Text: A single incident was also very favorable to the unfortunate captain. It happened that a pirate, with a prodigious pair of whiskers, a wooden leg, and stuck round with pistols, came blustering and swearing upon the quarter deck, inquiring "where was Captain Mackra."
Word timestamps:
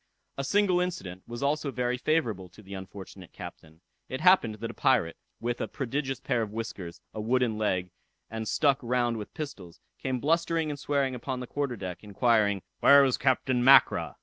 A 0.35 0.43
single 0.43 0.79
incident 0.79 1.21
was 1.27 1.43
also 1.43 1.69
very 1.69 1.95
favorable 1.95 2.49
to 2.49 2.63
the 2.63 2.73
unfortunate 2.73 3.31
captain. 3.31 3.81
It 4.09 4.19
happened 4.19 4.55
that 4.55 4.71
a 4.71 4.73
pirate, 4.73 5.15
with 5.39 5.61
a 5.61 5.67
prodigious 5.67 6.19
pair 6.19 6.41
of 6.41 6.49
whiskers, 6.49 6.99
a 7.13 7.21
wooden 7.21 7.55
leg, 7.59 7.91
and 8.27 8.47
stuck 8.47 8.79
round 8.81 9.17
with 9.17 9.35
pistols, 9.35 9.79
came 9.99 10.19
blustering 10.19 10.71
and 10.71 10.79
swearing 10.79 11.13
upon 11.13 11.39
the 11.39 11.45
quarter 11.45 11.75
deck, 11.75 12.03
inquiring 12.03 12.63
"where 12.79 13.03
was 13.03 13.19
Captain 13.19 13.63
Mackra." 13.63 14.15